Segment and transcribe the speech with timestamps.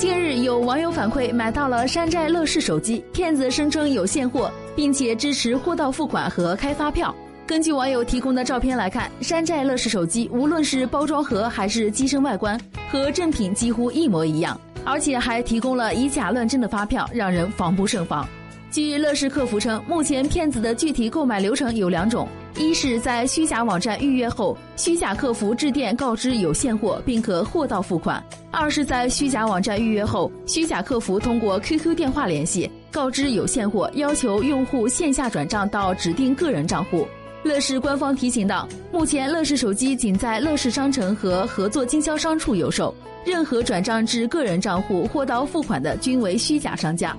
[0.00, 7.14] 近日有网友反馈买到了山寨乐视手机，骗子声称有现货，并且支持货到付款和开发票。
[7.46, 12.58] 根据网友提供的照片来看，山寨乐视手机无论是包装盒还是机身外观，
[12.90, 18.26] 和正品几乎一模一样，而且还提供了以假乱真的发票，让人防不胜防。
[18.70, 22.26] 据乐视客服称，目前骗子的具体购买流程有两种。
[22.56, 28.18] 一是在虚假网站预约后，虚假客服致电告知有现货，并可货到付款；
[28.52, 37.06] 二是在虚假网站预约后，虚假客服通过 QQ 电话联系，告知有现货，要求用户线下转账到指定个人账户。
[37.44, 47.16] 乐视官方提醒到，目前乐视手机仅在乐视商城和合作经销商处有售，任何转账至个人账户、货到付款的均为虚假商家。